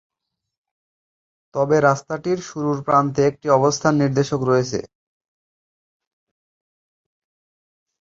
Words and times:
তবে 1.55 1.77
রাস্তাটির 1.79 2.39
শুরুর 2.49 2.77
প্রান্তে 2.87 3.21
একটি 3.25 3.47
অবস্থান 3.57 3.93
নির্দেশক 4.01 4.41
রয়েছে। 4.43 4.79